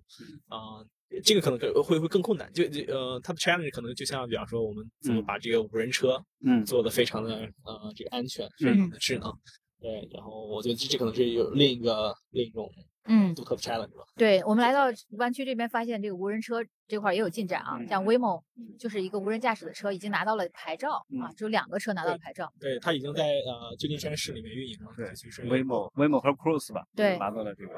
[0.49, 0.85] 啊、
[1.23, 2.53] 这个可能更会会更困难。
[2.53, 5.25] 就就呃，它的 challenge 可能就像比方说，我们怎么嗯。
[5.25, 6.62] 把这个无人车嗯。
[6.67, 9.33] 做的非常的呃这个安全，非常的智能。
[9.81, 12.71] 对，然后我觉得这这可能是有另一个另一种
[13.07, 14.05] 嗯，独特的 challenge 吧。
[14.17, 14.87] 对，我们来到
[15.19, 17.77] 湾区这边，发现这个无人车这块儿也有进展啊。
[17.79, 18.43] 嗯像 Waymo
[18.79, 22.51] 就是一个无人驾驶的车，已经拿到了牌照嗯啊，只有两个车拿到了牌照。
[22.59, 24.93] 对，它已经在呃旧金山市里面运营了。
[24.97, 27.75] 对就是 Waymo、Waymo 和 Cruise 吧，对拿到了这个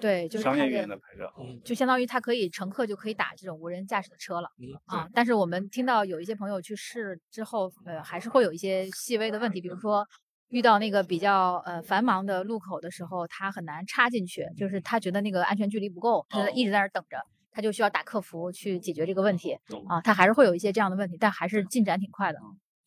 [0.00, 1.32] 对，就商业运营的的牌照。
[1.38, 5.08] 嗯就相当于它可以乘客就可以打这种无人驾驶的车了嗯啊。
[5.14, 10.06] 但是我们听到有一些朋友去试之后，呃，还是会有一些细微的问题，比如说
[10.48, 17.18] 遇到那个比较呃繁忙的路口的时候，他很难插进去，就是他觉得那个安全距离不够，他哦一直在那儿等着。
[17.50, 19.58] 他就需要打客服去解决这个问题
[19.88, 22.38] 啊，他还是会有一些这样的问题，但还是进展挺快的。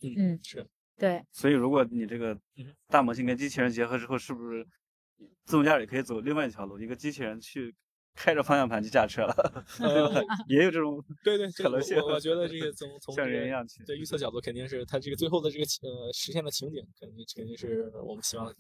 [0.02, 0.66] 嗯嗯，是
[0.98, 4.66] 对，所以如果你这个嗯大模型跟机器人结合之后，是不是
[5.44, 6.80] 自动驾驶也可以走另外一条路？
[6.80, 7.76] 一个机器人去
[8.16, 10.22] 开着方向盘去驾车了， 对吧？
[10.48, 13.84] 也有这种对对，可能性我我觉得这个 从从像人一样去。
[13.86, 18.54] 对预测角度，肯定是它这个最后的这个呃实现的情景，肯定肯定是我们希望，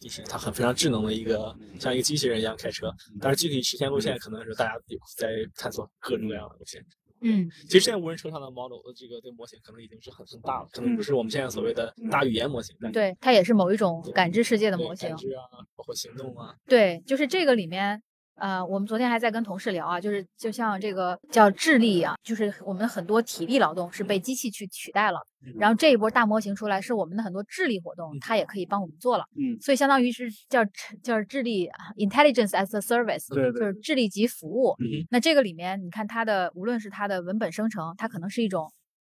[0.00, 2.92] 就是它很非常智能的一个像一个机器人一样开车。
[3.20, 4.74] 但是具体实现路线，可能是大家
[5.16, 6.84] 在探索各种各样的路线。
[7.22, 15.18] 嗯其实现在无人车上的 model 的这个这个模型可能已经是很很大了，可能不是我们现在所谓的大语言模型，但对，它也是某一种感知世界的模型感。
[15.18, 15.44] 知啊，
[15.76, 18.02] 包括行动啊，对，就是这个里面，
[18.40, 25.20] 呃，我们昨天还在跟同事聊啊，就是就像这个叫智力啊，就是我们很多体力劳动是被机器去取代了，
[25.58, 25.76] 然后。
[25.80, 30.62] 这一波大模型出来，是我们的很多智力活动，它也可以帮我们做了，嗯，所以相当于是叫
[31.02, 34.74] 叫智力啊 intelligence as a service，对对就是智力及服务。
[34.80, 38.70] 嗯那这个里面，你看它的无论是它的文本生成，它可能是一种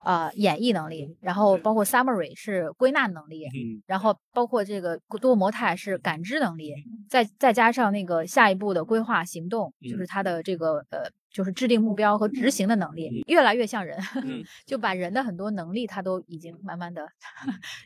[0.05, 6.73] 呃演绎能力，然后包括 summary 是归纳能力，嗯然后包括这个多模态是感知能力，
[7.09, 17.07] 再再加上那个下一步的规划行动，就是他的这个呃，就是制定目标和执行的能力，越来越像人，嗯 就把人的很多能力，他都已经慢慢的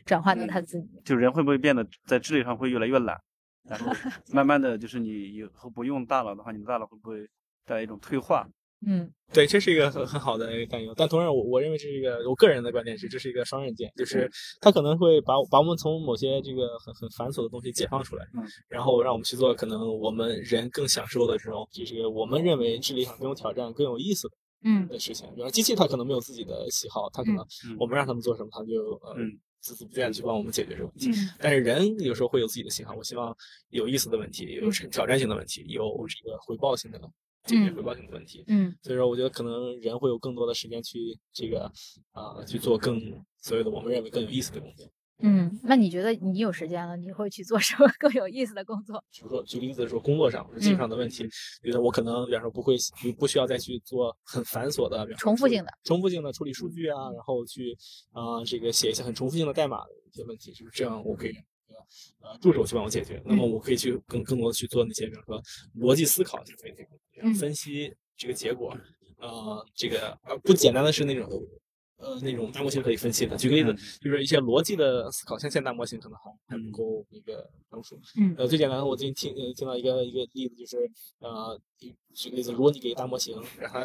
[0.04, 0.88] 转换到他自己。
[1.04, 3.18] 就人会不会变得在智力上会越来越懒？
[3.64, 3.92] 然后
[4.32, 7.28] 慢慢的就是你以后不用大脑的话，你的大脑会不会
[7.66, 8.48] 带来一种退化？
[8.86, 9.12] 嗯。
[9.30, 24.88] 对，这是一个很很好的一个担忧，但同样我我认为这是一个我个人的观点是，这是一个双刃剑，就是它可能会把把我们从某些这个很很繁琐的东西解放出来，嗯，然后让我们去做可能我们人更享受的这种，就是我们认为智力上更有挑战、更有意思的嗯。
[24.88, 25.28] 的事情。
[25.34, 27.76] 比如机器它可能没有自己的喜好，它可能嗯。
[27.78, 29.38] 我们让他们做什么，它就呃嗯。
[29.62, 31.10] 孜孜不倦地去帮我们解决这个问题。
[31.10, 31.28] 嗯。
[31.38, 33.36] 但是人有时候会有自己的喜好，我希望
[33.68, 36.98] 有意思的问题，有挑战性的问题，有这个回报性的
[37.48, 38.44] 解决嗯回报性的问题。
[38.46, 41.70] 嗯所以说，我觉得可能人会有更多的时间去这个
[42.12, 43.00] 啊、去做更
[43.40, 44.86] 所谓的我们认为更有意思的工作。
[45.20, 49.02] 嗯，那你觉得你有时间了，你会去做什么更有意思的工作？
[49.10, 51.28] 比如说，举例子说，工作上或者技术上的问题，
[51.60, 57.76] 觉得我可能，比方说不会不不需要再去做很繁琐的，比方说重复性的、重复性的处理数据啊，然后去
[58.12, 61.32] 啊、这个写一些很重复性的代码的一些问题，就是这样，我可以
[62.20, 63.22] 呃助手去帮我解决。
[63.24, 65.42] 那么我可以去更更多的去做那些，比如说
[65.76, 66.88] 逻辑思考这个这个
[67.22, 68.76] 嗯分析这个结果，
[69.18, 71.28] 呃，这个呃不简单的是那种。
[72.00, 73.36] 呃，那种大模型可以分析的。
[73.36, 78.00] 举个例子，就是一些逻辑的思考，像现在大模型可能还还不够那个成熟。
[78.16, 81.60] 嗯呃，最简单的，我最近听呃听到一个一个例子，就是呃，
[82.14, 83.84] 举个例子，如果你给大模型，让它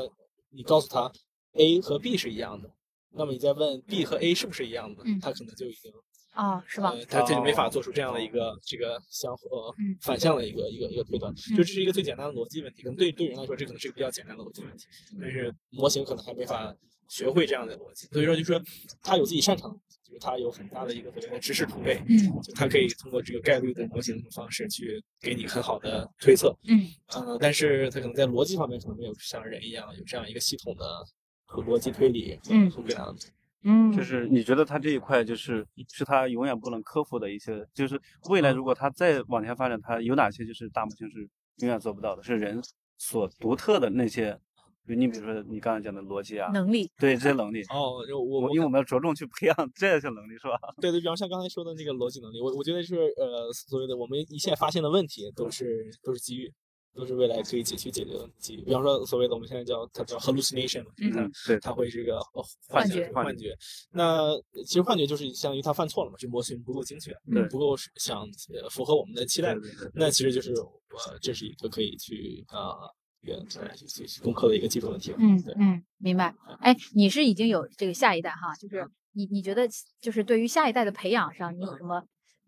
[0.52, 1.12] 你告诉他
[1.54, 2.72] A 和 B 是一样的，
[3.10, 5.92] 那么你再问 B 和 A 是不是一样的，嗯它可能就已经
[6.36, 6.90] 哦，是吧？
[6.92, 12.82] 呃，它它就没法做出这样的一个这个相互呃嗯反向的一个一个一个推断，就这是一个最简单的逻辑问题。
[12.82, 14.86] 可能对对人来说，这可能是一个比较简单的逻辑问题，
[15.22, 16.76] 但是模型可能还没法
[17.08, 18.08] 学会这样的逻辑。
[18.08, 18.62] 所以说，就是说
[19.02, 30.86] 他有自己擅长的，就就是他有很大的一个所谓的知识储备，嗯就它可以通过这个概率的模型的方式去给你很好的推测，嗯呃，但是他可能在逻辑方面可能没有像人一样有这样一个系统的
[31.64, 33.26] 逻辑推理，嗯和这样的。
[33.64, 38.00] 嗯，就是你觉得他这一块就是是他永远不能克服的一些，就是
[38.30, 41.20] 未来如果他再往前发展，他有哪些就是大模型是
[41.58, 42.62] 永远做不到的，是人
[42.98, 44.38] 所独特的那些，
[44.86, 50.58] 比如你比如说你刚才讲的逻辑啊，能力，对这些能力， 哦，我因为我们要着重去培养 这些能力，是吧？
[50.82, 56.52] 对对，比方像刚才说的那个逻辑能力，我我觉得是呃所谓的我们一切发现的问题都是都是机遇，
[56.96, 58.58] 都是未来可以解去解决的问题。
[58.66, 63.58] 比方说所谓的我们现在叫它叫 hallucination，就是它嗯对它会这个呃幻觉觉幻觉。
[63.92, 68.22] 那其实幻觉就是相当于它犯错了嘛，这模型不够精确，对不够想
[68.54, 69.56] 呃符合我们的期待
[69.94, 72.74] 那其实就是呃这是一个可以去啊。
[73.26, 76.36] 一个去去去攻克的一个技术问题嗯嗯，明白。
[76.60, 79.66] 哎，你是已经有这个下一代哈，就是你你觉得
[80.02, 82.04] 就是对于下一代的培养上，你有什么？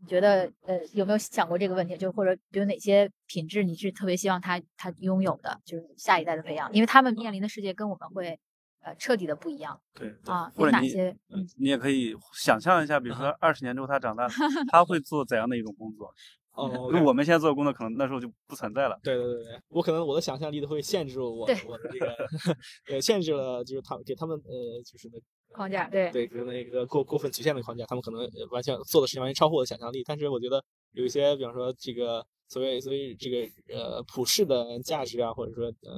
[0.06, 1.98] 你觉得呃有没有想过这个问题？
[1.98, 8.40] 就或者比如哪些品质你是特别希望他他拥有的，就是下一代的培养，因为他们面临的世界跟我们会
[8.82, 10.52] 呃彻底的不一样对，啊。
[10.56, 11.10] 或者哪些？
[11.30, 14.28] 嗯，你也可以想象一下，比如说二十年之后他长大，
[14.72, 16.14] 他会做怎样的一种工作？
[16.56, 18.98] 哦，因为我们现在做的工作可能那时候就不存在了。
[19.04, 22.16] 对对对对，我可能我的想象力都会限制我对我的这个，
[22.94, 25.20] 呃，限制了就是他给他们呃就是那
[25.56, 30.04] 框架对对就是那个过过分局限的框架，他们可能呃完全做的事情完全超乎我的想象力。
[30.06, 35.94] 但是我觉得有一些，比方说这个所谓所谓这个呃普世的价值啊，或者说呃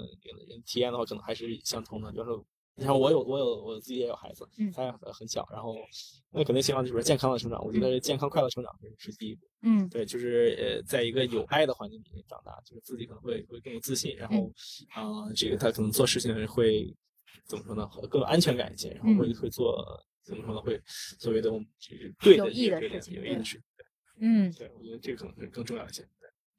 [0.49, 2.11] 人体验的话，可能还是相通的。
[2.11, 5.75] 比方说，你看我有我有我自己也有孩子嗯，他也很很小，然后
[6.31, 7.63] 那肯定希望就是健康的成长。
[7.65, 9.45] 我觉得健康快乐成长是是第一步。
[9.63, 14.51] 嗯对，就是呃，在一个有爱的环境里面长大，就是自己可能会会更有自信，然后
[14.93, 16.93] 啊、呃这个他可能做事情会
[17.45, 19.83] 怎么说呢，更有安全感一些，然后会、会做
[20.23, 23.63] 怎么说呢，会所谓的我们这个对的有益的对事情有益的事情。
[24.19, 26.05] 嗯，对，我觉得这个可能是更重要一些。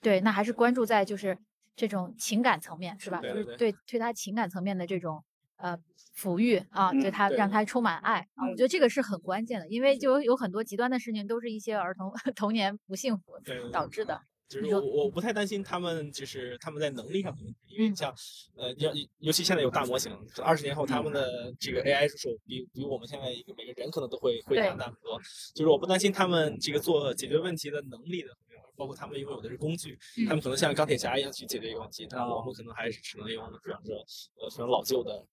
[0.01, 1.37] 对，那还是关注在就是
[1.75, 3.21] 这种情感层面是吧？
[3.21, 5.25] 对就是对对对他情感层面的这种
[5.57, 5.77] 呃
[6.17, 13.33] 抚育啊，对嗯他让他充满爱啊，我觉得这个是很关键的，因为就有有很多极端的事情都是一些儿童 童年不幸福
[13.73, 14.23] 导致的。
[14.49, 18.15] 就是我我不太担心他们就是他们在能力上的问题，因为嗯像
[18.57, 20.11] 呃，要尤其现在有大模型，
[20.43, 25.21] 二十年后他们的这个 AI 助手比比我们现在一个每个人可能都会会强大很多。
[25.55, 28.29] 就是我不担心他们这个做解决问题的能力的，
[28.75, 33.97] 包括他们拥有的是工具，他们可能像钢铁侠一样去解决一个问题，但我们可能还是只能用比方说
[34.41, 35.27] 呃非常老旧的。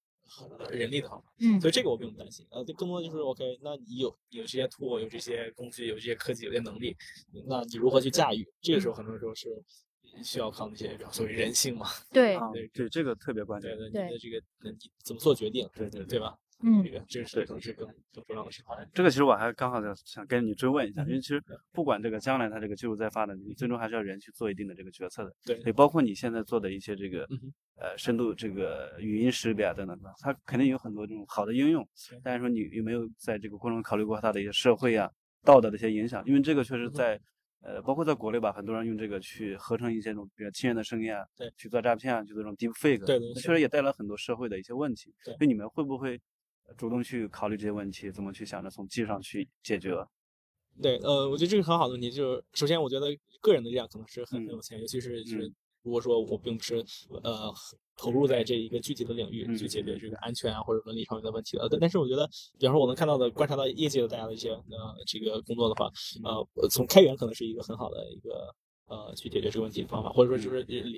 [0.59, 2.45] 呃人力的方法，嗯所以这个我不用担心。
[2.49, 6.95] 呃，就更多的就是 OK，那你有有这些 tool，有这些工具，有这些科技，有这些能力，
[7.47, 8.47] 那你如何去驾驭？
[8.61, 9.49] 这个时候很多时候是
[10.23, 13.89] 需要靠那些所谓人性嘛，对，啊对这，这个特别关键对。
[13.89, 16.37] 对，对你的这个呃你怎么做决定，对对对吧？
[16.63, 18.65] 嗯这个这是可能是更更重要的事情。
[18.93, 21.41] 这个其实我还刚好想想跟你追问一下，嗯因为其实
[21.71, 25.33] 不管这个将来它这个技术再发展，你最终还是要人去做一定的这个决策的。
[25.45, 32.19] 对也，包括你现在做的一些这个嗯呃深度这个语音识别啊等等的，它肯定有很多这种好的应用对。
[32.23, 35.09] 但是说你有没有在这个过程中考虑过它的一些社会啊、
[35.43, 36.23] 道德的一些影响？
[36.25, 37.19] 因为这个确嗯实在
[37.61, 45.11] 呃，包括在国内吧，很多人用这个去合成一些这种比较亲人的声音啊，对去做诈骗啊，去做这种 deep fake，对对确实也带来很多社会的一些问题。
[45.23, 46.19] 对所以你们会不会呃
[46.77, 48.11] 主动去考虑这些问题？
[48.11, 49.95] 怎么去想着从技术上去解决？
[50.81, 53.07] 对，呃，我觉得这是很好的问题，就是首先我觉得
[53.41, 56.83] 个人的力量可能是很有限，尤其是就是嗯如果说我并不是
[57.23, 57.53] 呃
[57.95, 64.63] 投入在这一个具体的领域去嗯解决这个安全啊或者伦理上面的问题的，但但是我觉得，比方说我能看到的观察到业界的大家的一些呃
[65.05, 65.89] 这个工作的话，
[66.23, 68.53] 呃，从开源可能是一个很好的一个。
[68.87, 70.57] 呃，去解决这个问题的方法，或者说就是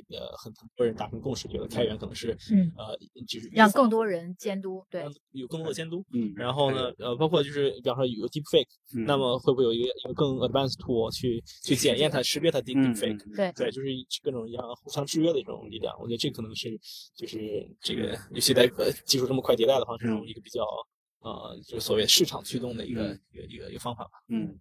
[0.10, 2.71] 呃，很很多人达成共识，觉得开源可能是嗯。
[2.78, 2.97] 呃，
[3.28, 13.36] 就是让更多人监督，对，有更多的监督，嗯，然后呢，呃，包括就是比方说有 deepfake，、嗯那么会不会有一个一个更 advanced tool 去 去检验它、识别它 deepfake？、嗯。
[13.36, 13.88] 对对，就是
[14.21, 15.95] 各种一样互相制约的一种力量。
[16.00, 16.69] 我觉得这可能是
[17.15, 17.38] 就是
[17.82, 20.63] 这个，尤其在呃技术这么快迭代的方式中一个比较
[21.19, 24.12] 呃，就是所谓市场驱动的一个、嗯一个一个一个方法吧。
[24.30, 24.58] 嗯，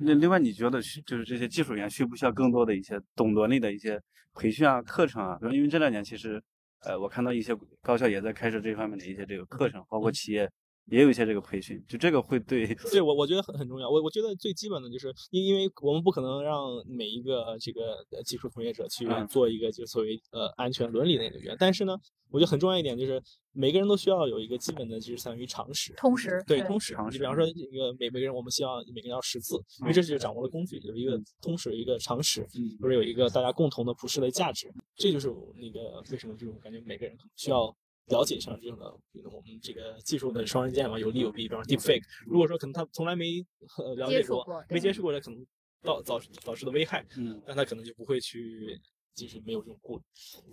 [0.00, 4.00] 那另外你觉得需就是这些技术员需不需要更多的一些懂伦理的一些
[4.34, 5.38] 培训啊、课程啊？
[5.52, 6.42] 因为这两年其实，
[6.80, 10.50] 呃，我看到一些高校也在开设这方面的一些这个课程，包括企业
[10.90, 13.88] 也有一些这个培训，就这个会对对 我我觉得很很重要。
[13.88, 19.26] 我我觉得最基本的就是因因为我们不可能让每一个这个呃技术从业者去嗯。
[19.28, 21.94] 做一个就所谓呃安全伦理的一个员，但是呢，
[22.30, 23.22] 我觉得很重要一点就是
[23.52, 25.92] 每个人都需要有一个基本的就是相当于常识。
[25.94, 27.10] 通识，对通识，常。
[27.10, 32.78] 识你比方说这个每每个人，我们希望每个人要识字，因为这是掌握了工具，有一个通识，有一个常识，嗯。
[32.80, 37.74] 或者有一个大家共同的普世的价值，这就是那个为什么这种感觉每个人可能需要
[38.08, 38.84] 了解上这种的
[39.30, 41.48] 我们这个技术的双刃剑嘛，有利有弊。
[41.48, 43.44] 比方说 Deepfake，如果说可能他从来没
[43.78, 45.46] 呃了解过，没接触过的，可能
[45.82, 48.80] 导导导致的危害，嗯，那他可能就不会去。
[49.14, 50.04] 就是没有这种顾虑，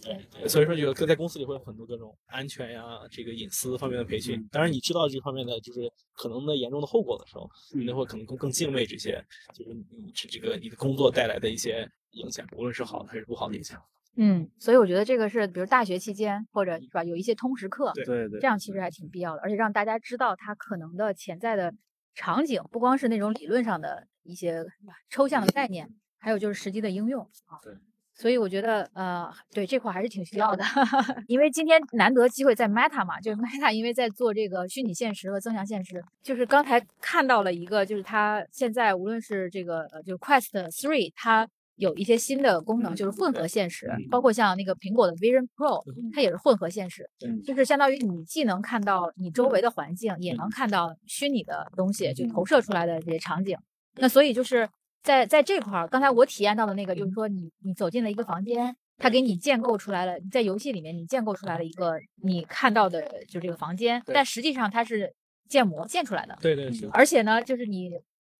[0.02, 4.44] 对，所以说就各在公司里会有很多各种安全呀、这个隐私方面的培训。
[4.52, 13.80] 当然，你知道这方面的就是可能的严重的后果的时候，你会可能更更敬畏这些，就是你这个你的工作带来的一些影响，无论是好的还是不好的影响。
[14.18, 18.90] 嗯，所以我觉得这个是，比如大学期间或者是吧，有一些通识课，对对，这样其实还。
[18.96, 21.74] 挺必要的，而且让大家知道它可能的潜在的
[22.14, 24.64] 场景，不光是那种理论上的一些
[25.10, 27.60] 抽象的概念，还有就是实际的应用啊。
[27.62, 27.74] 对。
[28.14, 30.64] 所以我觉得，呃，对这块还是挺需要的，
[31.28, 45.84] 因为今天难得机会在 Meta 嘛，就是 Meta 因为在做这个虚拟现实和增强现实，就是刚才看到了一个，就是它现在无论是这个呃，就 Quest Three，它有一些新的功能，就是混合现实，包括像那个苹果的 Vision Pro，
[46.14, 47.10] 它也是混合现实，
[47.46, 53.58] 就是相当于你既能看到你周围的环境，也能看到虚拟的东西，就投射出来的这些场景。
[53.96, 54.68] 那所以就是。
[55.06, 65.14] 在在这块儿，刚才我体验到的那个，就是说你你走进了一个房间，它给你建构出来了，在游戏里面你建构出来了一个你看到的就这个房间，但实际上它是
[65.48, 66.36] 建模建出来的。
[66.42, 66.90] 对对是。
[66.92, 67.92] 而且呢，就是你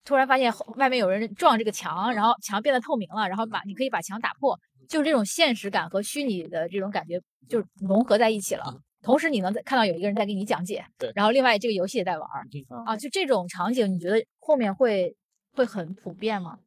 [0.06, 8.64] 突然发现外面有人撞这个墙，然后墙变得透明了，然后把你可以把墙打破，就是这种现实感和虚拟的这种感觉就融合在一起了。
[9.02, 11.12] 同时你能看到有一个人在给你讲解，对。
[11.14, 12.48] 然后另外这个游戏也在玩儿
[12.86, 15.14] 啊，就这种场景，你觉得后面会？
[15.58, 16.60] 会很普遍吗？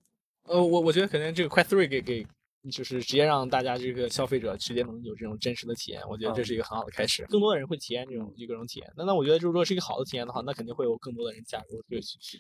[0.45, 2.27] 呃，我我觉得可能这个 Quest Three 给给
[2.71, 7.25] 就是直接让大家这个消费者直接能有这种真实的体验，我觉得这是一个很好的开始。
[7.29, 8.93] 更多的人会体验这种一个种体验。
[8.97, 11.99] 那那我觉得就，如果是一个好的体验的话，那肯定会有更多的人加入，就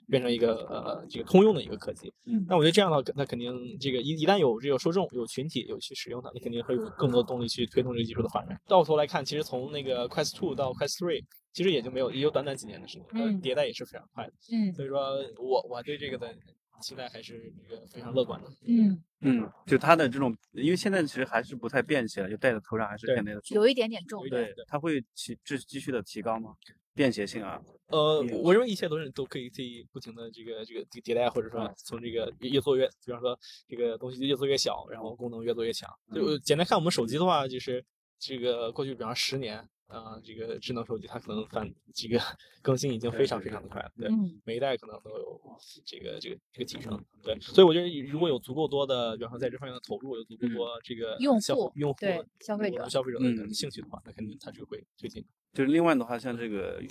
[0.08, 2.12] 变成一个呃这个通用的一个科技。
[2.48, 8.60] 那我觉得这样的话，那肯定这个一一旦有这个受众、有群体有去使用它，你肯定会有更多动力去推动这个技术的发展。
[8.66, 11.24] 到头来看，其实从那个 Quest Two 到 Quest Three。
[11.54, 16.32] 其实也就没有，也就短短几年的时间，嗯，迭代也是非常快的，嗯，所以说我我对这个的
[16.80, 26.54] 期待还是这个非常乐观的，嗯嗯，就它的这种，因为现在其实还是不太便携了，就戴在头上还是偏那个，有一点点重，对，它会提继继续的提高吗？
[26.94, 27.62] 便携性啊？
[27.88, 33.38] 呃，我认为一切都是都可以可以不停的这个这个迭代，或者说从这个越做越，比方说
[33.68, 35.88] 这个东西越做越小，然后功能越做越强。
[36.12, 37.84] 就简单看我们手机的话，就是
[38.18, 39.68] 这个过去比方十年。
[39.88, 42.20] 啊，这个智能手机它可能反这个
[42.62, 44.08] 更新已经非常非常的快了，对，
[44.44, 45.40] 每一代可能都有
[45.84, 55.24] 这个这个这个提升，对，所以我觉得如果有足够多的，比方说在这方面的投入，有足够多这个用户用户对消费者消费者的兴趣的话，那肯定它就会推进。
[55.54, 56.82] 就是另外的话，像这个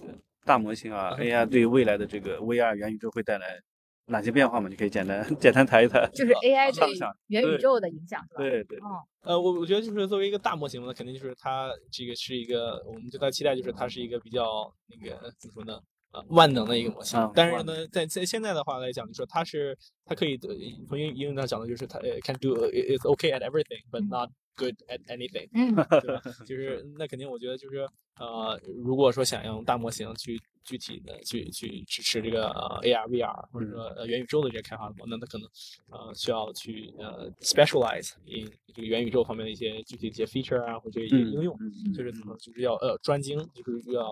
[0.43, 3.61] 大模型啊，AI 对未来的这个 VR 元宇宙会带来。
[4.07, 4.69] 哪些变化嘛？
[4.69, 8.77] 你可以简单 简单谈一谈，就是 AI 对元宇宙的影响，是吧对对。
[8.79, 15.79] 哦，呃，我我觉得就是作为一个大模型呢，肯定就是它这个是一个，我们对它期待就是它是一个比较那个怎么说呢？
[16.13, 17.19] 呃，万能的一个模型。
[17.35, 25.49] 但是呢，在在现在的话来讲，就说它是它可以从英英文上讲的就是它 can do it's okay at everything but not good at anything。
[25.53, 26.21] 嗯，对吧？
[26.45, 27.85] 就是那肯定，我觉得就是
[28.21, 30.39] 呃，如果说想用大模型去。
[30.67, 35.47] 具体的去去支持这个呃 AR VR 或者说呃元宇宙的这些开发的话，那它可能
[35.89, 41.57] 呃需要去呃 specialize in 这个元宇宙方面的一些具体的一些 feature 啊或者一些应用，
[41.95, 44.11] 就是怎么就是要呃专精，就是要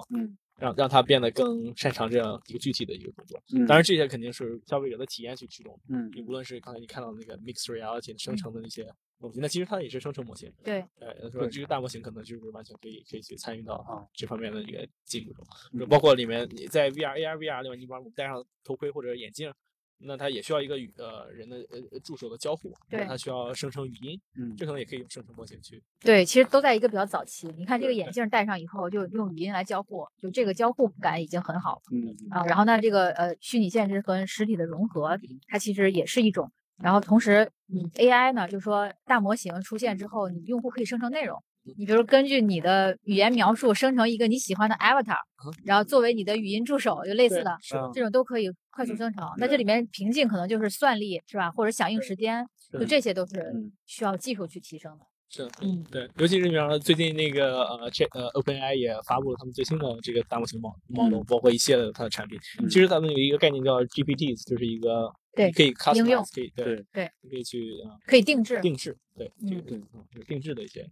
[0.57, 3.41] 让让它变得更擅长这样一个具体的一个工作。
[3.67, 5.79] 当然这些肯定是消费者的体验去驱动。
[5.89, 8.87] 嗯，你无论是刚才你看到那个 mixed reality 生成的那些。
[9.17, 10.51] 东西，那其实它也是生成模型。
[10.61, 19.49] 对，呃，说这个大模型可能就是完全可以可以去参与到啊这方面的一个进步中，包括里面你在 VR、AR、VR 里面，你把我们戴上头盔或者眼镜，
[19.97, 25.81] 那它也需要一个语呃人的呃助手的交互，对，它需要生成语音，嗯，这可能也可以用生成模型去。
[26.01, 27.47] 对，其实都在一个比较早期。
[27.57, 31.81] 你看这个眼镜戴上以后，就用语音来交互，就这个交互感已经很好了。
[31.91, 36.51] 嗯啊，然后那，这个呃虚拟现实和实体的融合，它其实也是一种。
[36.77, 41.41] 然后同时，嗯，AI 呢，就是说大模型出现之后，你用户可以生成内容。
[41.77, 45.17] 你比如根据你的语言描述生成一个你喜欢的 avatar，
[45.63, 47.57] 然后作为你的语音助手，就类似的
[47.93, 49.27] 这种都可以快速生成。
[49.37, 51.49] 那这里面瓶颈可能就是算力，是吧？
[51.49, 53.51] 或者响应时间，就这些都是
[53.85, 55.05] 需要技术去提升的。
[55.27, 62.39] 是，嗯，对，尤其是比方说最近那个呃，这呃，OpenAI 也发布了他们最新的这个大模型模 model，包括一系列的它的产品。
[62.69, 65.11] 其实咱们有一个概念叫 GPT，就是一个。
[65.35, 67.73] 对，可以应用，可以对对，可以去
[68.05, 69.79] 可以定制，定制，对，嗯，对，
[70.13, 70.89] 就是定制的一些，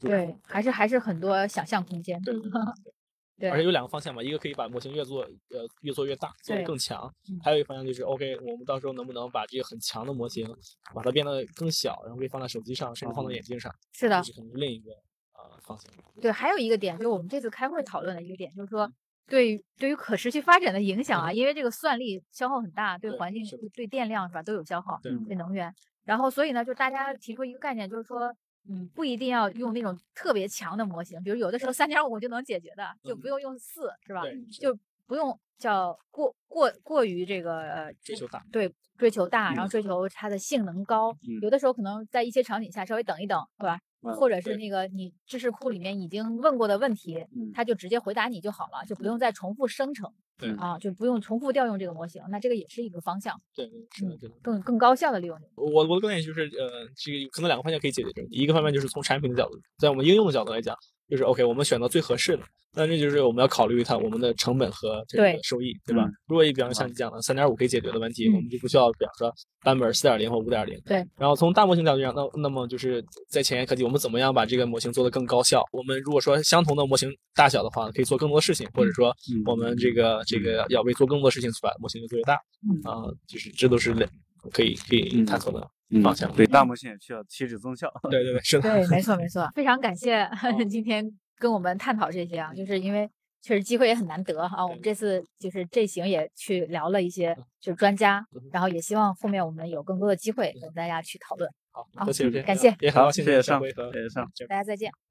[0.00, 2.34] 对，还是还是很多想象空间，对，
[3.38, 10.46] 对，而且有两个方向嘛，一个可以把模型越做呃越做越大，做得更强，还有一个方向就是 OK，我们到时候能不能把这个很强的模型
[10.94, 14.92] 把它变得更小，然后可以放在手机上，甚至放到眼镜上，是的，这是可能是另一个
[15.32, 15.90] 啊方向。
[16.20, 18.90] 对，还有一个点就是我们这次开会讨论的一个点，就是说
[19.26, 23.42] 对于对于可持续发展的影响啊，因为这个算力消耗很大，对对环境
[23.72, 25.52] 对电量是吧都有消耗，对对能。
[25.52, 25.74] 源。
[26.04, 28.34] 然后所以呢，就大家提出一个概念，就是说，
[28.68, 34.22] 嗯，不一定要用那种特别强的模型，比如有的时候三点五就能解决的，就不用用四，是吧？
[34.60, 38.44] 就不用叫过过过于这个呃追求大。
[38.52, 41.10] 对追求大，然后追求它的性能高。
[41.26, 43.80] 嗯有的时候可能在一些场景下稍微等一等，对吧？
[44.02, 50.12] 嗯或者是那个你知识库里面已经问过的问题，嗯它就直接回答你就好了，就不用再重复生成。
[50.38, 54.34] 对啊，就不用重复调用这个模型，那这个也是一个方向，对，是的，对的。
[54.40, 55.38] 更更高效的利用。
[55.54, 58.38] 我我的观点就是，呃，这个可能两个方向可以解决这个问题。
[58.38, 60.74] 一个方面就是从产品的角度，在我们应用的角度来讲，
[61.10, 62.42] 就是 OK，我们选择最合适的。
[62.72, 66.04] 那这就是我们要考虑它我们的成本和这个收益，对吧？
[66.04, 69.34] 嗯如果比方说像你讲的三点五可以解决的问题，嗯我们就不需要比方说
[69.64, 70.80] 版本四点零或五点零。
[70.86, 71.04] 对。
[71.18, 75.64] 然后从大模型角度讲，那那么就是在前沿科技，我们怎么样把这个模型做得更高效？
[75.72, 82.38] 我们如果说相同的模型大小的话，可以做更多的事情，或者说嗯我们这个这个要为做更多的事情，把模型做越大。
[82.62, 84.06] 嗯啊、就是这都是类
[84.52, 85.68] 可以可以探索的。
[85.90, 87.92] 嗯方向对，大模型也需要贴纸增效。
[88.10, 88.70] 对对对，是的。
[88.70, 90.28] 对，没 错没错，非常感谢
[90.70, 91.04] 今天
[91.36, 93.08] 跟我们探讨这些啊，就是因为
[93.42, 94.64] 确实机会也很难得啊。
[94.64, 101.50] 我们这次就是这行也去聊了一些就是专家，然后也希望后面我们有更多的机会跟大家去讨论。
[101.72, 104.28] 好，好多谢谢，感谢也好，谢谢上，谢谢上。
[104.48, 105.09] 大家再见。